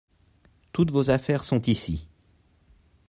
Toutes 0.73 0.89
vos 0.89 1.11
affaires 1.11 1.43
sont 1.43 1.61
ici. 1.61 2.07